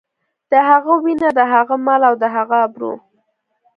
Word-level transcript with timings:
د 0.51 0.53
هغه 0.69 0.93
وينه، 1.03 1.29
د 1.37 1.41
هغه 1.53 1.75
مال 1.85 2.01
او 2.09 2.15
د 2.21 2.25
هغه 2.35 2.57
ابرو. 2.67 2.93